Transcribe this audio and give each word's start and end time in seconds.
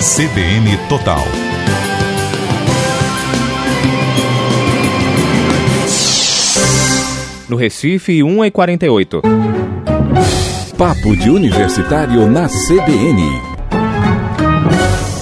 CBN 0.00 0.78
Total. 0.88 1.20
No 7.46 7.54
Recife, 7.54 8.22
1 8.22 8.44
e 8.46 8.50
48. 8.50 9.20
Papo 10.78 11.14
de 11.14 11.28
Universitário 11.28 12.26
na 12.30 12.48
CBN. 12.48 13.42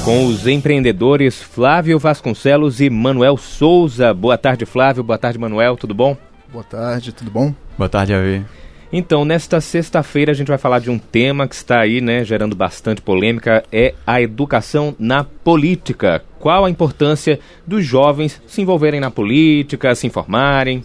Com 0.04 0.26
os 0.26 0.46
empreendedores 0.46 1.42
Flávio 1.42 1.98
Vasconcelos 1.98 2.80
e 2.80 2.88
Manuel 2.88 3.36
Souza. 3.36 4.14
Boa 4.14 4.38
tarde, 4.38 4.64
Flávio. 4.64 5.02
Boa 5.02 5.18
tarde, 5.18 5.40
Manuel. 5.40 5.76
Tudo 5.76 5.92
bom? 5.92 6.16
Boa 6.52 6.62
tarde, 6.62 7.10
tudo 7.10 7.32
bom? 7.32 7.52
Boa 7.76 7.88
tarde, 7.88 8.14
Avi. 8.14 8.44
Então, 8.92 9.24
nesta 9.24 9.60
sexta-feira 9.60 10.32
a 10.32 10.34
gente 10.34 10.48
vai 10.48 10.56
falar 10.56 10.78
de 10.78 10.90
um 10.90 10.98
tema 10.98 11.46
que 11.46 11.54
está 11.54 11.80
aí, 11.80 12.00
né, 12.00 12.24
gerando 12.24 12.56
bastante 12.56 13.02
polêmica, 13.02 13.62
é 13.70 13.94
a 14.06 14.20
educação 14.22 14.96
na 14.98 15.22
política. 15.24 16.22
Qual 16.38 16.64
a 16.64 16.70
importância 16.70 17.38
dos 17.66 17.84
jovens 17.84 18.40
se 18.46 18.62
envolverem 18.62 18.98
na 18.98 19.10
política, 19.10 19.94
se 19.94 20.06
informarem? 20.06 20.82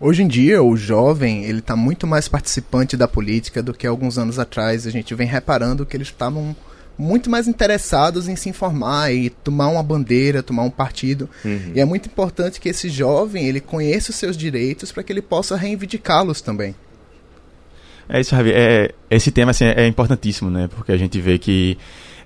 Hoje 0.00 0.22
em 0.22 0.28
dia, 0.28 0.62
o 0.62 0.76
jovem 0.76 1.44
ele 1.44 1.60
está 1.60 1.76
muito 1.76 2.06
mais 2.06 2.28
participante 2.28 2.96
da 2.96 3.06
política 3.06 3.62
do 3.62 3.72
que 3.72 3.86
alguns 3.86 4.18
anos 4.18 4.38
atrás. 4.38 4.86
A 4.86 4.90
gente 4.90 5.14
vem 5.14 5.26
reparando 5.26 5.86
que 5.86 5.96
eles 5.96 6.08
estavam 6.08 6.54
muito 6.98 7.30
mais 7.30 7.46
interessados 7.46 8.26
em 8.26 8.36
se 8.36 8.48
informar 8.48 9.12
e 9.12 9.30
tomar 9.30 9.68
uma 9.68 9.82
bandeira, 9.82 10.42
tomar 10.42 10.64
um 10.64 10.70
partido. 10.70 11.30
Uhum. 11.44 11.72
E 11.74 11.80
é 11.80 11.84
muito 11.84 12.08
importante 12.08 12.60
que 12.60 12.68
esse 12.68 12.88
jovem 12.88 13.46
ele 13.46 13.60
conheça 13.60 14.10
os 14.10 14.16
seus 14.16 14.36
direitos 14.36 14.92
para 14.92 15.02
que 15.02 15.12
ele 15.12 15.22
possa 15.22 15.56
reivindicá-los 15.56 16.40
também. 16.40 16.74
É 18.08 18.20
isso, 18.20 18.34
Javi. 18.34 18.52
É, 18.52 18.92
esse 19.10 19.30
tema 19.30 19.50
assim, 19.50 19.64
é 19.64 19.86
importantíssimo, 19.86 20.50
né? 20.50 20.68
Porque 20.74 20.92
a 20.92 20.96
gente 20.96 21.20
vê 21.20 21.38
que 21.38 21.76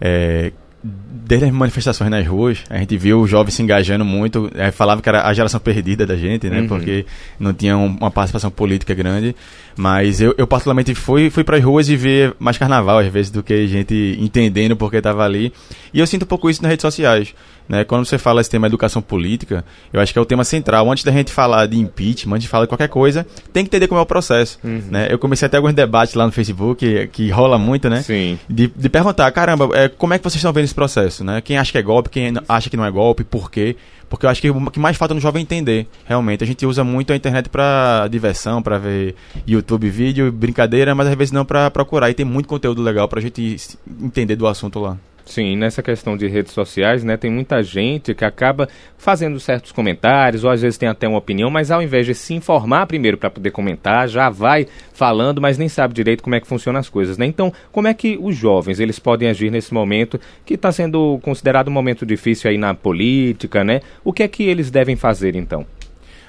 é, 0.00 0.52
desde 0.82 1.46
as 1.46 1.52
manifestações 1.52 2.10
nas 2.10 2.26
ruas, 2.26 2.64
a 2.70 2.78
gente 2.78 2.96
viu 2.96 3.20
os 3.20 3.30
jovens 3.30 3.54
se 3.54 3.62
engajando 3.62 4.04
muito. 4.04 4.50
É, 4.54 4.70
falava 4.70 5.02
que 5.02 5.08
era 5.08 5.26
a 5.26 5.32
geração 5.32 5.60
perdida 5.60 6.06
da 6.06 6.16
gente, 6.16 6.48
né? 6.48 6.60
Uhum. 6.60 6.68
Porque 6.68 7.04
não 7.38 7.52
tinha 7.52 7.76
uma 7.76 8.10
participação 8.10 8.50
política 8.50 8.94
grande. 8.94 9.36
Mas 9.76 10.20
eu, 10.20 10.34
eu 10.38 10.46
particularmente 10.46 10.94
fui, 10.94 11.30
fui 11.30 11.44
para 11.44 11.58
as 11.58 11.64
ruas 11.64 11.88
e 11.88 11.96
ver 11.96 12.34
mais 12.38 12.56
carnaval, 12.56 12.98
às 12.98 13.06
vezes, 13.08 13.30
do 13.30 13.42
que 13.42 13.66
gente 13.66 14.16
entendendo 14.18 14.76
porque 14.76 14.96
estava 14.96 15.24
ali. 15.24 15.52
E 15.92 16.00
eu 16.00 16.06
sinto 16.06 16.22
um 16.22 16.26
pouco 16.26 16.48
isso 16.48 16.62
nas 16.62 16.70
redes 16.70 16.82
sociais. 16.82 17.34
Né? 17.70 17.84
Quando 17.84 18.04
você 18.04 18.18
fala 18.18 18.40
esse 18.40 18.50
tema 18.50 18.66
educação 18.66 19.00
política, 19.00 19.64
eu 19.92 20.00
acho 20.00 20.12
que 20.12 20.18
é 20.18 20.22
o 20.22 20.24
tema 20.24 20.42
central. 20.42 20.90
Antes 20.90 21.04
da 21.04 21.12
gente 21.12 21.32
falar 21.32 21.66
de 21.66 21.78
impeachment, 21.78 22.34
antes 22.34 22.42
de 22.42 22.48
falar 22.48 22.64
de 22.64 22.68
qualquer 22.68 22.88
coisa, 22.88 23.24
tem 23.52 23.62
que 23.64 23.68
entender 23.68 23.86
como 23.86 24.00
é 24.00 24.02
o 24.02 24.06
processo. 24.06 24.58
Uhum. 24.64 24.82
Né? 24.90 25.06
Eu 25.08 25.20
comecei 25.20 25.46
até 25.46 25.56
alguns 25.56 25.72
debates 25.72 26.14
lá 26.14 26.26
no 26.26 26.32
Facebook, 26.32 26.80
que, 26.80 27.06
que 27.06 27.30
rola 27.30 27.58
muito, 27.58 27.88
né? 27.88 28.02
Sim. 28.02 28.38
De, 28.48 28.66
de 28.66 28.88
perguntar, 28.88 29.30
caramba, 29.30 29.68
é, 29.74 29.88
como 29.88 30.12
é 30.12 30.18
que 30.18 30.24
vocês 30.24 30.36
estão 30.36 30.52
vendo 30.52 30.64
esse 30.64 30.74
processo? 30.74 31.22
Né? 31.22 31.40
Quem 31.40 31.58
acha 31.58 31.70
que 31.70 31.78
é 31.78 31.82
golpe, 31.82 32.10
quem 32.10 32.34
acha 32.48 32.68
que 32.68 32.76
não 32.76 32.84
é 32.84 32.90
golpe, 32.90 33.22
por 33.22 33.50
quê? 33.50 33.76
Porque 34.08 34.26
eu 34.26 34.30
acho 34.30 34.40
que 34.40 34.50
o 34.50 34.70
que 34.72 34.80
mais 34.80 34.96
falta 34.96 35.14
no 35.14 35.20
jovem 35.20 35.40
é 35.40 35.42
entender, 35.42 35.86
realmente. 36.04 36.42
A 36.42 36.46
gente 36.46 36.66
usa 36.66 36.82
muito 36.82 37.12
a 37.12 37.16
internet 37.16 37.48
para 37.48 38.08
diversão, 38.08 38.60
para 38.60 38.76
ver 38.76 39.14
YouTube, 39.46 39.88
vídeo, 39.88 40.32
brincadeira, 40.32 40.96
mas 40.96 41.06
às 41.06 41.14
vezes 41.14 41.30
não 41.30 41.44
para 41.44 41.70
procurar. 41.70 42.10
E 42.10 42.14
tem 42.14 42.26
muito 42.26 42.48
conteúdo 42.48 42.82
legal 42.82 43.06
para 43.06 43.20
a 43.20 43.22
gente 43.22 43.56
entender 44.02 44.34
do 44.34 44.48
assunto 44.48 44.80
lá. 44.80 44.98
Sim, 45.30 45.54
nessa 45.54 45.80
questão 45.80 46.16
de 46.16 46.26
redes 46.26 46.52
sociais, 46.52 47.04
né, 47.04 47.16
tem 47.16 47.30
muita 47.30 47.62
gente 47.62 48.12
que 48.16 48.24
acaba 48.24 48.68
fazendo 48.98 49.38
certos 49.38 49.70
comentários, 49.70 50.42
ou 50.42 50.50
às 50.50 50.60
vezes 50.60 50.76
tem 50.76 50.88
até 50.88 51.06
uma 51.06 51.18
opinião, 51.18 51.48
mas 51.48 51.70
ao 51.70 51.80
invés 51.80 52.04
de 52.04 52.16
se 52.16 52.34
informar 52.34 52.84
primeiro 52.88 53.16
para 53.16 53.30
poder 53.30 53.52
comentar, 53.52 54.08
já 54.08 54.28
vai 54.28 54.66
falando, 54.92 55.40
mas 55.40 55.56
nem 55.56 55.68
sabe 55.68 55.94
direito 55.94 56.24
como 56.24 56.34
é 56.34 56.40
que 56.40 56.48
funcionam 56.48 56.80
as 56.80 56.88
coisas, 56.88 57.16
né? 57.16 57.26
Então, 57.26 57.52
como 57.70 57.86
é 57.86 57.94
que 57.94 58.18
os 58.20 58.34
jovens, 58.34 58.80
eles 58.80 58.98
podem 58.98 59.28
agir 59.28 59.52
nesse 59.52 59.72
momento 59.72 60.20
que 60.44 60.54
está 60.54 60.72
sendo 60.72 61.20
considerado 61.22 61.68
um 61.68 61.72
momento 61.72 62.04
difícil 62.04 62.50
aí 62.50 62.58
na 62.58 62.74
política, 62.74 63.62
né? 63.62 63.82
O 64.02 64.12
que 64.12 64.24
é 64.24 64.28
que 64.28 64.42
eles 64.42 64.68
devem 64.68 64.96
fazer, 64.96 65.36
então? 65.36 65.64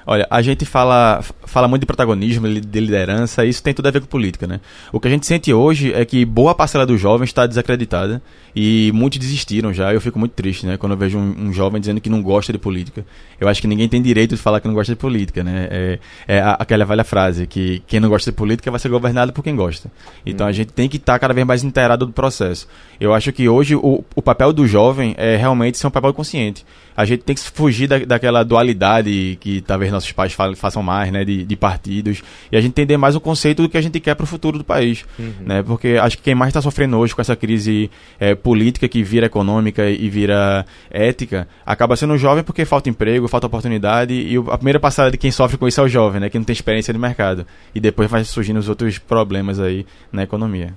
Olha, 0.06 0.26
a 0.30 0.42
gente 0.42 0.64
fala, 0.64 1.22
fala 1.44 1.68
muito 1.68 1.82
de 1.82 1.86
protagonismo, 1.86 2.48
de 2.48 2.80
liderança, 2.80 3.44
isso 3.44 3.62
tem 3.62 3.72
tudo 3.72 3.86
a 3.86 3.90
ver 3.90 4.00
com 4.00 4.06
política, 4.06 4.46
né? 4.46 4.60
O 4.92 4.98
que 4.98 5.06
a 5.06 5.10
gente 5.10 5.26
sente 5.26 5.52
hoje 5.52 5.92
é 5.92 6.04
que 6.04 6.24
boa 6.24 6.54
parcela 6.54 6.84
dos 6.84 7.00
jovens 7.00 7.28
está 7.28 7.46
desacreditada 7.46 8.22
e 8.54 8.90
muitos 8.94 9.18
desistiram 9.18 9.72
já. 9.72 9.92
Eu 9.92 10.00
fico 10.00 10.18
muito 10.18 10.32
triste, 10.32 10.66
né? 10.66 10.76
Quando 10.76 10.92
eu 10.92 10.98
vejo 10.98 11.18
um, 11.18 11.48
um, 11.48 11.52
jovem 11.52 11.80
dizendo 11.80 12.00
que 12.00 12.10
não 12.10 12.22
gosta 12.22 12.52
de 12.52 12.58
política. 12.58 13.04
Eu 13.40 13.48
acho 13.48 13.60
que 13.60 13.66
ninguém 13.66 13.88
tem 13.88 14.02
direito 14.02 14.34
de 14.34 14.40
falar 14.40 14.60
que 14.60 14.66
não 14.66 14.74
gosta 14.74 14.92
de 14.92 14.98
política, 14.98 15.44
né? 15.44 15.68
É, 15.70 15.98
é 16.26 16.40
aquela 16.58 16.84
velha 16.84 17.04
frase 17.04 17.46
que 17.46 17.82
quem 17.86 18.00
não 18.00 18.08
gosta 18.08 18.30
de 18.30 18.36
política 18.36 18.70
vai 18.70 18.80
ser 18.80 18.88
governado 18.88 19.32
por 19.32 19.42
quem 19.42 19.54
gosta. 19.54 19.90
Então 20.26 20.46
hum. 20.46 20.50
a 20.50 20.52
gente 20.52 20.72
tem 20.72 20.88
que 20.88 20.96
estar 20.96 21.14
tá 21.14 21.18
cada 21.18 21.34
vez 21.34 21.46
mais 21.46 21.62
inteirado 21.62 22.06
do 22.06 22.12
processo. 22.12 22.66
Eu 23.00 23.14
acho 23.14 23.32
que 23.32 23.48
hoje 23.48 23.76
o, 23.76 24.04
o 24.14 24.22
papel 24.22 24.52
do 24.52 24.66
jovem 24.66 25.14
é 25.16 25.36
realmente 25.36 25.78
ser 25.78 25.86
um 25.86 25.90
papel 25.90 26.12
consciente. 26.12 26.64
A 26.96 27.04
gente 27.04 27.22
tem 27.22 27.34
que 27.34 27.40
fugir 27.40 27.86
da, 27.86 27.98
daquela 28.00 28.42
dualidade 28.42 29.38
que 29.40 29.60
talvez 29.62 29.91
nossos 29.92 30.10
pais 30.12 30.32
façam 30.56 30.82
mais, 30.82 31.12
né, 31.12 31.24
de, 31.24 31.44
de, 31.44 31.56
partidos, 31.56 32.22
e 32.50 32.56
a 32.56 32.60
gente 32.60 32.70
entender 32.70 32.96
mais 32.96 33.14
o 33.14 33.20
conceito 33.20 33.62
do 33.62 33.68
que 33.68 33.76
a 33.76 33.80
gente 33.80 34.00
quer 34.00 34.14
para 34.14 34.24
o 34.24 34.26
futuro 34.26 34.58
do 34.58 34.64
país, 34.64 35.04
uhum. 35.18 35.32
né, 35.40 35.62
porque 35.62 35.98
acho 36.00 36.16
que 36.16 36.24
quem 36.24 36.34
mais 36.34 36.50
está 36.50 36.60
sofrendo 36.60 36.96
hoje 36.98 37.14
com 37.14 37.20
essa 37.20 37.36
crise 37.36 37.90
é, 38.18 38.34
política 38.34 38.88
que 38.88 39.02
vira 39.02 39.26
econômica 39.26 39.88
e 39.88 40.08
vira 40.08 40.66
ética, 40.90 41.46
acaba 41.64 41.96
sendo 41.96 42.14
o 42.14 42.18
jovem 42.18 42.42
porque 42.42 42.64
falta 42.64 42.88
emprego, 42.88 43.28
falta 43.28 43.46
oportunidade, 43.46 44.14
e 44.14 44.36
a 44.36 44.56
primeira 44.56 44.80
passada 44.80 45.10
de 45.10 45.18
quem 45.18 45.30
sofre 45.30 45.56
com 45.56 45.68
isso 45.68 45.80
é 45.80 45.84
o 45.84 45.88
jovem, 45.88 46.20
né, 46.20 46.30
que 46.30 46.38
não 46.38 46.44
tem 46.44 46.54
experiência 46.54 46.92
de 46.92 46.98
mercado, 46.98 47.46
e 47.74 47.80
depois 47.80 48.10
vai 48.10 48.24
surgindo 48.24 48.58
os 48.58 48.68
outros 48.68 48.98
problemas 48.98 49.60
aí 49.60 49.86
na 50.10 50.22
economia. 50.22 50.74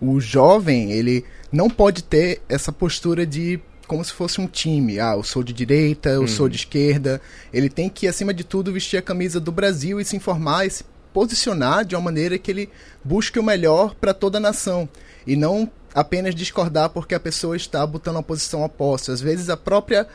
O 0.00 0.18
jovem, 0.18 0.92
ele 0.92 1.24
não 1.52 1.68
pode 1.68 2.02
ter 2.02 2.40
essa 2.48 2.72
postura 2.72 3.26
de 3.26 3.60
como 3.90 4.04
se 4.04 4.12
fosse 4.12 4.40
um 4.40 4.46
time. 4.46 5.00
Ah, 5.00 5.14
eu 5.16 5.24
sou 5.24 5.42
de 5.42 5.52
direita, 5.52 6.10
eu 6.10 6.28
sou 6.28 6.48
de 6.48 6.54
uhum. 6.54 6.60
esquerda. 6.60 7.20
Ele 7.52 7.68
tem 7.68 7.88
que, 7.88 8.06
acima 8.06 8.32
de 8.32 8.44
tudo, 8.44 8.72
vestir 8.72 8.96
a 8.96 9.02
camisa 9.02 9.40
do 9.40 9.50
Brasil 9.50 10.00
e 10.00 10.04
se 10.04 10.14
informar 10.14 10.64
e 10.64 10.70
se 10.70 10.84
posicionar 11.12 11.84
de 11.84 11.96
uma 11.96 12.00
maneira 12.00 12.38
que 12.38 12.52
ele 12.52 12.70
busque 13.02 13.36
o 13.36 13.42
melhor 13.42 13.96
para 13.96 14.14
toda 14.14 14.38
a 14.38 14.40
nação. 14.40 14.88
E 15.26 15.34
não 15.34 15.68
apenas 15.92 16.36
discordar 16.36 16.90
porque 16.90 17.16
a 17.16 17.18
pessoa 17.18 17.56
está 17.56 17.84
botando 17.84 18.14
uma 18.14 18.22
posição 18.22 18.62
oposta. 18.62 19.12
Às 19.12 19.20
vezes 19.20 19.50
a 19.50 19.56
própria 19.56 20.06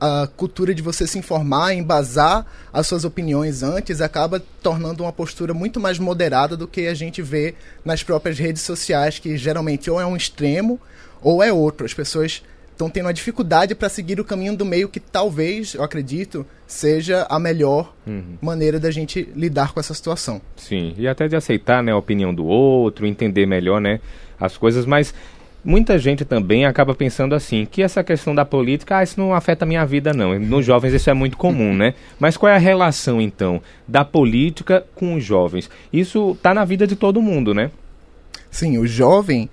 a 0.00 0.26
cultura 0.26 0.74
de 0.74 0.82
você 0.82 1.06
se 1.06 1.16
informar, 1.16 1.72
embasar 1.72 2.44
as 2.72 2.84
suas 2.88 3.04
opiniões 3.04 3.62
antes, 3.62 4.00
acaba 4.00 4.42
tornando 4.60 5.04
uma 5.04 5.12
postura 5.12 5.54
muito 5.54 5.78
mais 5.78 6.00
moderada 6.00 6.56
do 6.56 6.66
que 6.66 6.88
a 6.88 6.94
gente 6.94 7.22
vê 7.22 7.54
nas 7.84 8.02
próprias 8.02 8.40
redes 8.40 8.62
sociais, 8.62 9.20
que 9.20 9.36
geralmente 9.38 9.88
ou 9.88 10.00
é 10.00 10.04
um 10.04 10.16
extremo 10.16 10.80
ou 11.22 11.40
é 11.40 11.52
outro. 11.52 11.86
As 11.86 11.94
pessoas 11.94 12.42
estão 12.74 12.90
tendo 12.90 13.06
uma 13.06 13.14
dificuldade 13.14 13.74
para 13.74 13.88
seguir 13.88 14.20
o 14.20 14.24
caminho 14.24 14.56
do 14.56 14.64
meio 14.64 14.88
que 14.88 15.00
talvez, 15.00 15.74
eu 15.74 15.82
acredito, 15.82 16.44
seja 16.66 17.26
a 17.30 17.38
melhor 17.38 17.94
uhum. 18.06 18.36
maneira 18.42 18.78
da 18.78 18.90
gente 18.90 19.28
lidar 19.34 19.72
com 19.72 19.80
essa 19.80 19.94
situação. 19.94 20.40
Sim, 20.56 20.94
e 20.98 21.08
até 21.08 21.28
de 21.28 21.36
aceitar 21.36 21.82
né, 21.82 21.92
a 21.92 21.96
opinião 21.96 22.34
do 22.34 22.44
outro, 22.44 23.06
entender 23.06 23.46
melhor 23.46 23.80
né, 23.80 24.00
as 24.38 24.56
coisas, 24.56 24.84
mas 24.84 25.14
muita 25.64 25.98
gente 25.98 26.24
também 26.24 26.66
acaba 26.66 26.94
pensando 26.94 27.34
assim, 27.34 27.64
que 27.64 27.80
essa 27.80 28.02
questão 28.02 28.34
da 28.34 28.44
política, 28.44 28.98
ah, 28.98 29.02
isso 29.02 29.18
não 29.18 29.32
afeta 29.32 29.64
a 29.64 29.68
minha 29.68 29.86
vida 29.86 30.12
não. 30.12 30.38
Nos 30.38 30.66
jovens 30.66 30.92
isso 30.92 31.08
é 31.08 31.14
muito 31.14 31.36
comum, 31.36 31.74
né? 31.74 31.94
Mas 32.20 32.36
qual 32.36 32.50
é 32.50 32.56
a 32.56 32.58
relação, 32.58 33.20
então, 33.20 33.62
da 33.86 34.04
política 34.04 34.84
com 34.94 35.14
os 35.14 35.24
jovens? 35.24 35.70
Isso 35.92 36.32
está 36.32 36.52
na 36.52 36.64
vida 36.64 36.86
de 36.86 36.96
todo 36.96 37.22
mundo, 37.22 37.54
né? 37.54 37.70
Sim, 38.50 38.78
o 38.78 38.86
jovem 38.86 39.48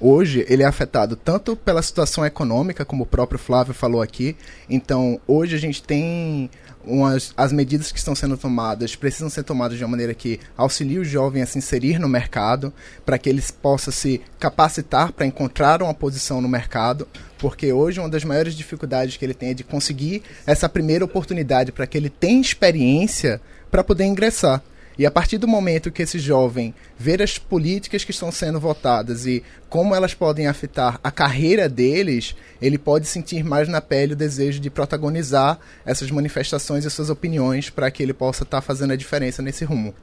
hoje 0.00 0.44
ele 0.48 0.62
é 0.62 0.66
afetado 0.66 1.16
tanto 1.16 1.56
pela 1.56 1.82
situação 1.82 2.24
econômica, 2.24 2.84
como 2.84 3.04
o 3.04 3.06
próprio 3.06 3.38
Flávio 3.38 3.74
falou 3.74 4.02
aqui. 4.02 4.36
Então, 4.68 5.20
hoje 5.26 5.54
a 5.54 5.58
gente 5.58 5.82
tem 5.82 6.50
umas, 6.86 7.34
as 7.36 7.52
medidas 7.52 7.90
que 7.90 7.98
estão 7.98 8.14
sendo 8.14 8.36
tomadas 8.36 8.94
precisam 8.94 9.28
ser 9.28 9.42
tomadas 9.42 9.76
de 9.76 9.84
uma 9.84 9.90
maneira 9.90 10.14
que 10.14 10.38
auxilie 10.56 10.98
o 10.98 11.04
jovem 11.04 11.42
a 11.42 11.46
se 11.46 11.58
inserir 11.58 11.98
no 11.98 12.08
mercado, 12.08 12.72
para 13.04 13.18
que 13.18 13.28
eles 13.28 13.50
possam 13.50 13.92
se 13.92 14.20
capacitar 14.38 15.12
para 15.12 15.26
encontrar 15.26 15.82
uma 15.82 15.92
posição 15.92 16.40
no 16.40 16.48
mercado, 16.48 17.08
porque 17.38 17.72
hoje 17.72 17.98
uma 17.98 18.08
das 18.08 18.24
maiores 18.24 18.54
dificuldades 18.54 19.16
que 19.16 19.24
ele 19.24 19.34
tem 19.34 19.50
é 19.50 19.54
de 19.54 19.64
conseguir 19.64 20.22
essa 20.46 20.68
primeira 20.68 21.04
oportunidade 21.04 21.72
para 21.72 21.86
que 21.86 21.98
ele 21.98 22.08
tenha 22.08 22.40
experiência 22.40 23.40
para 23.70 23.82
poder 23.82 24.04
ingressar. 24.04 24.62
E 24.98 25.04
a 25.04 25.10
partir 25.10 25.36
do 25.36 25.46
momento 25.46 25.90
que 25.90 26.02
esse 26.02 26.18
jovem 26.18 26.74
ver 26.98 27.20
as 27.20 27.36
políticas 27.38 28.02
que 28.02 28.10
estão 28.10 28.32
sendo 28.32 28.58
votadas 28.58 29.26
e 29.26 29.42
como 29.68 29.94
elas 29.94 30.14
podem 30.14 30.46
afetar 30.46 30.98
a 31.04 31.10
carreira 31.10 31.68
deles, 31.68 32.34
ele 32.62 32.78
pode 32.78 33.06
sentir 33.06 33.44
mais 33.44 33.68
na 33.68 33.80
pele 33.80 34.14
o 34.14 34.16
desejo 34.16 34.58
de 34.58 34.70
protagonizar 34.70 35.58
essas 35.84 36.10
manifestações 36.10 36.84
e 36.84 36.90
suas 36.90 37.10
opiniões 37.10 37.68
para 37.68 37.90
que 37.90 38.02
ele 38.02 38.14
possa 38.14 38.42
estar 38.42 38.58
tá 38.58 38.62
fazendo 38.62 38.92
a 38.92 38.96
diferença 38.96 39.42
nesse 39.42 39.64
rumo. 39.64 39.94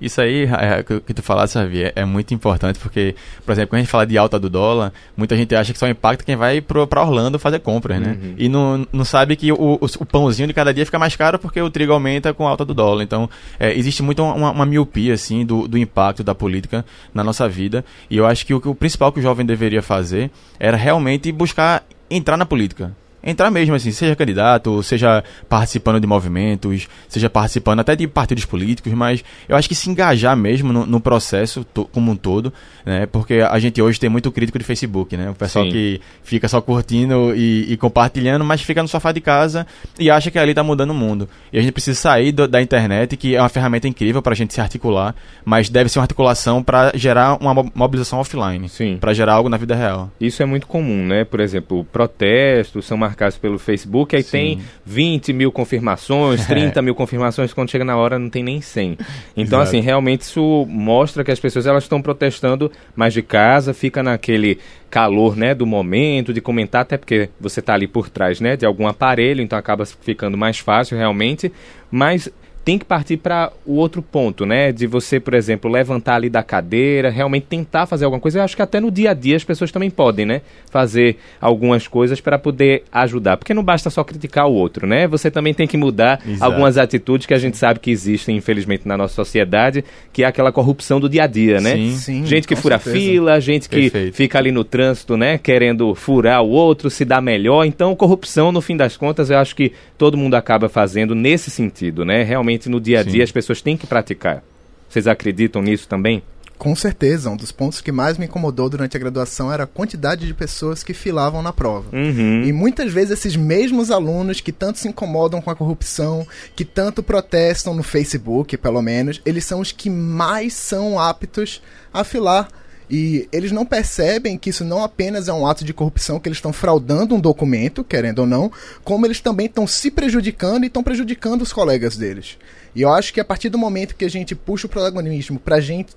Isso 0.00 0.20
aí, 0.20 0.44
é, 0.44 0.82
que 0.82 1.12
tu 1.12 1.22
falasse, 1.22 1.52
Savi, 1.52 1.84
é, 1.84 1.92
é, 1.94 2.04
muito 2.04 2.32
importante, 2.32 2.78
porque, 2.78 3.14
por 3.44 3.52
exemplo, 3.52 3.70
quando 3.70 3.80
a 3.80 3.82
gente 3.82 3.90
fala 3.90 4.06
de 4.06 4.16
alta 4.16 4.38
do 4.38 4.48
dólar, 4.48 4.92
muita 5.16 5.36
gente 5.36 5.54
acha 5.54 5.72
que 5.72 5.78
só 5.78 5.86
impacta 5.86 6.24
quem 6.24 6.36
vai 6.36 6.60
para 6.60 7.02
Orlando 7.02 7.38
fazer 7.38 7.58
compras, 7.58 8.00
né? 8.00 8.18
Uhum. 8.20 8.34
E 8.38 8.48
não, 8.48 8.86
não 8.92 9.04
sabe 9.04 9.36
que 9.36 9.52
o, 9.52 9.56
o, 9.56 9.78
o, 9.84 10.06
pãozinho 10.06 10.48
de 10.48 10.54
cada 10.54 10.72
dia 10.72 10.86
fica 10.86 10.98
mais 10.98 11.14
caro 11.14 11.38
porque 11.38 11.60
o 11.60 11.70
trigo 11.70 11.92
aumenta 11.92 12.32
com 12.32 12.46
a 12.46 12.50
alta 12.50 12.64
do 12.64 12.72
dólar. 12.72 13.02
Então, 13.02 13.28
é, 13.58 13.76
existe 13.76 14.02
muito 14.02 14.22
uma, 14.22 14.50
uma, 14.50 14.66
miopia, 14.66 15.14
assim, 15.14 15.44
do, 15.44 15.68
do 15.68 15.76
impacto 15.76 16.24
da 16.24 16.34
política 16.34 16.84
na 17.12 17.22
nossa 17.22 17.48
vida. 17.48 17.84
E 18.08 18.16
eu 18.16 18.26
acho 18.26 18.46
que 18.46 18.54
o, 18.54 18.62
o 18.64 18.74
principal 18.74 19.12
que 19.12 19.20
o 19.20 19.22
jovem 19.22 19.44
deveria 19.44 19.82
fazer 19.82 20.30
era 20.58 20.76
realmente 20.76 21.30
buscar 21.30 21.84
entrar 22.10 22.36
na 22.36 22.46
política 22.46 22.92
entrar 23.22 23.50
mesmo, 23.50 23.74
assim, 23.74 23.92
seja 23.92 24.16
candidato, 24.16 24.82
seja 24.82 25.22
participando 25.48 26.00
de 26.00 26.06
movimentos, 26.06 26.88
seja 27.08 27.28
participando 27.28 27.80
até 27.80 27.94
de 27.94 28.06
partidos 28.06 28.44
políticos, 28.44 28.92
mas 28.92 29.24
eu 29.48 29.56
acho 29.56 29.68
que 29.68 29.74
se 29.74 29.90
engajar 29.90 30.36
mesmo 30.36 30.72
no, 30.72 30.86
no 30.86 31.00
processo 31.00 31.64
to, 31.64 31.84
como 31.92 32.12
um 32.12 32.16
todo, 32.16 32.52
né? 32.84 33.06
Porque 33.06 33.34
a 33.34 33.58
gente 33.58 33.80
hoje 33.80 33.98
tem 33.98 34.08
muito 34.08 34.30
crítico 34.32 34.58
de 34.58 34.64
Facebook, 34.64 35.16
né? 35.16 35.30
O 35.30 35.34
pessoal 35.34 35.64
Sim. 35.64 35.70
que 35.70 36.00
fica 36.22 36.48
só 36.48 36.60
curtindo 36.60 37.34
e, 37.34 37.72
e, 37.72 37.76
compartilhando, 37.76 38.44
mas 38.44 38.62
fica 38.62 38.82
no 38.82 38.88
sofá 38.88 39.12
de 39.12 39.20
casa 39.20 39.66
e 39.98 40.10
acha 40.10 40.30
que 40.30 40.38
ali 40.38 40.54
tá 40.54 40.62
mudando 40.62 40.90
o 40.90 40.94
mundo. 40.94 41.28
E 41.52 41.58
a 41.58 41.62
gente 41.62 41.72
precisa 41.72 41.98
sair 41.98 42.32
do, 42.32 42.48
da 42.48 42.62
internet, 42.62 43.16
que 43.16 43.34
é 43.34 43.40
uma 43.40 43.48
ferramenta 43.48 43.86
incrível 43.86 44.22
para 44.22 44.32
a 44.32 44.36
gente 44.36 44.54
se 44.54 44.60
articular, 44.60 45.14
mas 45.44 45.68
deve 45.68 45.90
ser 45.90 45.98
uma 45.98 46.04
articulação 46.04 46.62
para 46.62 46.92
gerar 46.94 47.36
uma 47.40 47.54
mobilização 47.74 48.18
offline, 48.18 48.68
para 49.00 49.12
gerar 49.12 49.34
algo 49.34 49.48
na 49.48 49.56
vida 49.56 49.74
real. 49.74 50.10
Isso 50.20 50.42
é 50.42 50.46
muito 50.46 50.66
comum, 50.66 51.06
né? 51.06 51.24
Por 51.24 51.40
exemplo, 51.40 51.84
protestos 51.84 52.86
são 52.86 52.96
marcados 53.10 53.36
pelo 53.36 53.58
Facebook, 53.58 54.14
aí 54.14 54.22
Sim. 54.22 54.30
tem 54.30 54.60
20 54.86 55.32
mil 55.32 55.52
confirmações, 55.52 56.46
30 56.46 56.78
é. 56.78 56.82
mil 56.82 56.94
confirmações, 56.94 57.52
quando 57.52 57.70
chega 57.70 57.84
na 57.84 57.96
hora 57.96 58.18
não 58.18 58.30
tem 58.30 58.42
nem 58.42 58.60
100. 58.60 58.98
Então, 59.36 59.60
Exato. 59.60 59.62
assim, 59.62 59.80
realmente 59.80 60.22
isso 60.22 60.66
mostra 60.68 61.24
que 61.24 61.30
as 61.30 61.40
pessoas 61.40 61.66
elas 61.66 61.84
estão 61.84 62.00
protestando 62.00 62.70
mais 62.94 63.12
de 63.12 63.22
casa, 63.22 63.74
fica 63.74 64.02
naquele 64.02 64.58
calor, 64.88 65.36
né, 65.36 65.54
do 65.54 65.66
momento, 65.66 66.32
de 66.32 66.40
comentar, 66.40 66.82
até 66.82 66.96
porque 66.96 67.28
você 67.40 67.60
está 67.60 67.74
ali 67.74 67.86
por 67.86 68.08
trás, 68.08 68.40
né, 68.40 68.56
de 68.56 68.66
algum 68.66 68.86
aparelho, 68.86 69.40
então 69.40 69.58
acaba 69.58 69.84
ficando 69.86 70.36
mais 70.36 70.58
fácil 70.58 70.96
realmente, 70.96 71.52
mas 71.90 72.28
tem 72.64 72.78
que 72.78 72.84
partir 72.84 73.16
para 73.16 73.52
o 73.64 73.76
outro 73.76 74.02
ponto, 74.02 74.44
né? 74.44 74.70
De 74.70 74.86
você, 74.86 75.18
por 75.18 75.34
exemplo, 75.34 75.70
levantar 75.70 76.16
ali 76.16 76.28
da 76.28 76.42
cadeira, 76.42 77.08
realmente 77.10 77.46
tentar 77.48 77.86
fazer 77.86 78.04
alguma 78.04 78.20
coisa. 78.20 78.38
Eu 78.38 78.44
acho 78.44 78.54
que 78.54 78.62
até 78.62 78.78
no 78.78 78.90
dia 78.90 79.10
a 79.12 79.14
dia 79.14 79.36
as 79.36 79.44
pessoas 79.44 79.72
também 79.72 79.88
podem, 79.88 80.26
né? 80.26 80.42
Fazer 80.70 81.16
algumas 81.40 81.88
coisas 81.88 82.20
para 82.20 82.38
poder 82.38 82.84
ajudar. 82.92 83.38
Porque 83.38 83.54
não 83.54 83.62
basta 83.62 83.88
só 83.88 84.04
criticar 84.04 84.46
o 84.46 84.52
outro, 84.52 84.86
né? 84.86 85.06
Você 85.06 85.30
também 85.30 85.54
tem 85.54 85.66
que 85.66 85.76
mudar 85.76 86.20
Exato. 86.26 86.44
algumas 86.44 86.76
atitudes 86.76 87.26
que 87.26 87.34
a 87.34 87.38
gente 87.38 87.56
sabe 87.56 87.80
que 87.80 87.90
existem, 87.90 88.36
infelizmente, 88.36 88.86
na 88.86 88.96
nossa 88.96 89.14
sociedade, 89.14 89.82
que 90.12 90.22
é 90.22 90.26
aquela 90.26 90.52
corrupção 90.52 91.00
do 91.00 91.08
dia 91.08 91.24
a 91.24 91.26
dia, 91.26 91.60
né? 91.60 91.74
Sim, 91.76 91.96
Sim 91.96 92.26
gente 92.26 92.46
que 92.46 92.54
fura 92.54 92.78
certeza. 92.78 93.04
fila, 93.04 93.40
gente 93.40 93.68
que 93.68 93.90
Perfeito. 93.90 94.14
fica 94.14 94.38
ali 94.38 94.52
no 94.52 94.64
trânsito, 94.64 95.16
né? 95.16 95.38
Querendo 95.38 95.94
furar 95.94 96.42
o 96.42 96.48
outro, 96.50 96.90
se 96.90 97.04
dar 97.06 97.22
melhor. 97.22 97.64
Então, 97.64 97.96
corrupção, 97.96 98.52
no 98.52 98.60
fim 98.60 98.76
das 98.76 98.96
contas, 98.96 99.30
eu 99.30 99.38
acho 99.38 99.56
que 99.56 99.72
todo 99.96 100.16
mundo 100.16 100.34
acaba 100.34 100.68
fazendo 100.68 101.14
nesse 101.14 101.50
sentido, 101.50 102.04
né? 102.04 102.22
Realmente 102.22 102.49
realmente 102.50 102.68
no 102.68 102.80
dia 102.80 103.00
a 103.00 103.02
dia 103.02 103.12
Sim. 103.12 103.22
as 103.22 103.32
pessoas 103.32 103.62
têm 103.62 103.76
que 103.76 103.86
praticar. 103.86 104.42
Vocês 104.88 105.06
acreditam 105.06 105.62
nisso 105.62 105.86
também? 105.86 106.22
Com 106.58 106.76
certeza, 106.76 107.30
um 107.30 107.36
dos 107.36 107.50
pontos 107.50 107.80
que 107.80 107.90
mais 107.90 108.18
me 108.18 108.26
incomodou 108.26 108.68
durante 108.68 108.94
a 108.94 109.00
graduação 109.00 109.50
era 109.50 109.64
a 109.64 109.66
quantidade 109.66 110.26
de 110.26 110.34
pessoas 110.34 110.82
que 110.82 110.92
filavam 110.92 111.40
na 111.40 111.54
prova. 111.54 111.96
Uhum. 111.96 112.42
E 112.42 112.52
muitas 112.52 112.92
vezes 112.92 113.12
esses 113.12 113.34
mesmos 113.34 113.90
alunos 113.90 114.42
que 114.42 114.52
tanto 114.52 114.78
se 114.78 114.86
incomodam 114.86 115.40
com 115.40 115.50
a 115.50 115.56
corrupção, 115.56 116.26
que 116.54 116.64
tanto 116.64 117.02
protestam 117.02 117.72
no 117.72 117.82
Facebook, 117.82 118.58
pelo 118.58 118.82
menos, 118.82 119.22
eles 119.24 119.44
são 119.44 119.60
os 119.60 119.72
que 119.72 119.88
mais 119.88 120.52
são 120.52 120.98
aptos 120.98 121.62
a 121.94 122.04
filar 122.04 122.48
e 122.90 123.28
eles 123.30 123.52
não 123.52 123.64
percebem 123.64 124.36
que 124.36 124.50
isso 124.50 124.64
não 124.64 124.82
apenas 124.82 125.28
é 125.28 125.32
um 125.32 125.46
ato 125.46 125.64
de 125.64 125.72
corrupção, 125.72 126.18
que 126.18 126.28
eles 126.28 126.38
estão 126.38 126.52
fraudando 126.52 127.14
um 127.14 127.20
documento, 127.20 127.84
querendo 127.84 128.20
ou 128.20 128.26
não, 128.26 128.50
como 128.82 129.06
eles 129.06 129.20
também 129.20 129.46
estão 129.46 129.64
se 129.64 129.92
prejudicando 129.92 130.64
e 130.64 130.66
estão 130.66 130.82
prejudicando 130.82 131.42
os 131.42 131.52
colegas 131.52 131.96
deles. 131.96 132.36
E 132.74 132.82
eu 132.82 132.92
acho 132.92 133.12
que 133.12 133.20
a 133.20 133.24
partir 133.24 133.48
do 133.48 133.58
momento 133.58 133.94
que 133.94 134.04
a 134.04 134.10
gente 134.10 134.34
puxa 134.34 134.66
o 134.66 134.70
protagonismo 134.70 135.38
para 135.38 135.56
a 135.56 135.60
gente 135.60 135.94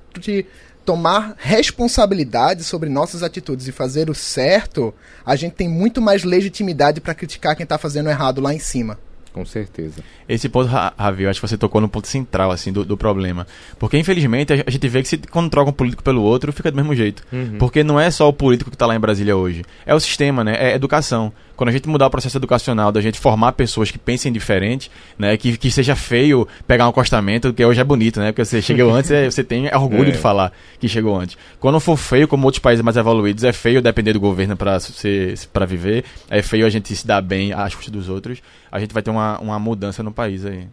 tomar 0.86 1.34
responsabilidade 1.38 2.64
sobre 2.64 2.90
nossas 2.90 3.24
atitudes 3.24 3.68
e 3.68 3.72
fazer 3.72 4.10
o 4.10 4.16
certo, 4.16 4.94
a 5.26 5.36
gente 5.36 5.54
tem 5.54 5.68
muito 5.68 6.02
mais 6.02 6.24
legitimidade 6.24 7.02
para 7.02 7.16
criticar 7.16 7.56
quem 7.56 7.64
está 7.64 7.78
fazendo 7.78 8.10
errado 8.10 8.40
lá 8.40 8.54
em 8.54 8.60
cima. 8.60 9.00
Com 9.34 9.44
certeza. 9.46 10.04
Esse 10.30 10.48
ponto, 10.48 10.70
Ravi, 10.70 11.24
eu 11.24 11.30
acho 11.30 11.42
que 11.42 11.48
você 11.48 11.58
tocou 11.58 11.82
no 11.82 11.90
ponto 11.90 12.08
central, 12.08 12.52
assim, 12.52 12.72
do, 12.72 12.86
do 12.86 12.96
problema. 12.96 13.48
Porque, 13.80 13.98
infelizmente, 13.98 14.54
a, 14.54 14.70
gente 14.70 14.88
vê 14.88 15.02
que 15.02 15.08
se, 15.08 15.18
quando 15.18 15.50
troca 15.50 15.72
um 15.72 15.74
político 15.74 16.04
pelo 16.04 16.22
outro, 16.22 16.54
fica 16.54 16.70
do 16.70 16.78
mesmo 16.78 16.96
jeito. 16.96 17.24
Uhum. 17.34 17.58
Porque 17.58 17.84
não 17.84 18.00
é 18.00 18.12
só 18.12 18.30
o 18.30 18.34
político 18.34 18.70
que 18.70 18.76
está 18.76 18.86
lá 18.86 18.96
em 18.96 19.00
Brasília 19.00 19.36
hoje. 19.36 19.66
É 19.88 19.96
o 19.96 20.00
sistema, 20.00 20.44
né? 20.44 20.56
É 20.60 20.76
educação 20.76 21.34
quando 21.56 21.70
a 21.70 21.72
gente 21.72 21.88
mudar 21.88 22.08
o 22.08 22.10
processo 22.10 22.38
educacional, 22.38 22.92
da 22.92 23.02
gente 23.02 23.20
formar 23.20 23.54
pessoas 23.54 23.92
que 23.92 23.98
pensem 23.98 24.32
diferente, 24.32 24.90
né? 25.18 25.38
Que, 25.38 25.58
que 25.58 25.70
seja 25.70 25.96
feio 25.96 26.48
pegar 26.68 26.86
um 26.86 26.90
acostamento, 26.90 27.54
que 27.54 27.64
hoje 27.64 27.80
é 27.80 27.84
bonito, 27.84 28.20
né? 28.20 28.32
Porque 28.32 28.44
você 28.44 28.62
chegou 28.62 28.94
antes, 28.94 29.12
é, 29.12 29.30
você 29.30 29.44
tem 29.44 29.68
orgulho 29.74 30.10
é. 30.10 30.12
de 30.12 30.18
falar 30.18 30.52
que 30.80 30.88
chegou 30.88 31.20
antes. 31.20 31.38
Quando 31.60 31.80
for 31.80 31.98
feio, 31.98 32.28
como 32.28 32.46
outros 32.46 32.60
países 32.60 32.84
mais 32.84 32.98
evoluídos, 32.98 33.44
é 33.44 33.54
feio 33.54 33.82
depender 33.82 34.14
do 34.14 34.20
governo 34.20 34.56
para 34.56 35.66
viver, 35.66 36.04
é 36.30 36.42
feio 36.42 36.66
a 36.66 36.70
gente 36.70 36.96
se 36.96 37.06
dar 37.06 37.22
bem 37.22 37.54
às 37.54 37.76
custas 37.76 37.92
dos 37.92 38.10
outros, 38.10 38.42
a 38.72 38.80
gente 38.80 38.94
vai 38.94 39.04
ter 39.04 39.12
uma, 39.12 39.40
uma 39.40 39.60
mudança 39.60 40.02
no 40.02 40.12
país 40.12 40.46
aí. 40.46 40.68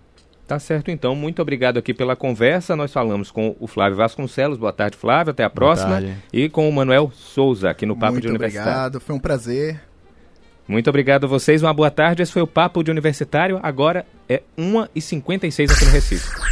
Tá 0.46 0.58
certo, 0.58 0.90
então. 0.90 1.14
Muito 1.14 1.40
obrigado 1.40 1.78
aqui 1.78 1.94
pela 1.94 2.16
conversa. 2.16 2.74
Nós 2.74 2.92
falamos 2.92 3.30
com 3.30 3.54
o 3.60 3.68
Flávio 3.68 3.96
Vasconcelos. 3.96 4.58
Boa 4.58 4.72
tarde, 4.72 4.96
Flávio. 4.96 5.30
Até 5.30 5.44
a 5.44 5.50
próxima. 5.50 6.02
E 6.32 6.48
com 6.48 6.68
o 6.68 6.72
Manuel 6.72 7.12
Souza, 7.14 7.70
aqui 7.70 7.86
no 7.86 7.96
Papo 7.96 8.14
Muito 8.14 8.24
de 8.24 8.30
Universidade. 8.30 8.68
obrigado. 8.68 9.00
Foi 9.00 9.14
um 9.14 9.20
prazer. 9.20 9.80
Muito 10.70 10.88
obrigado 10.88 11.24
a 11.24 11.26
vocês, 11.26 11.64
uma 11.64 11.74
boa 11.74 11.90
tarde. 11.90 12.22
Esse 12.22 12.30
foi 12.30 12.42
o 12.42 12.46
Papo 12.46 12.84
de 12.84 12.92
Universitário. 12.92 13.58
Agora 13.60 14.06
é 14.28 14.40
1h56 14.56 15.68
aqui 15.68 15.84
no 15.84 15.90
Recife. 15.90 16.49